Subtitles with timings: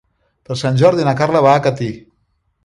[0.47, 1.91] Per Sant Jordi na Carla va a Catí.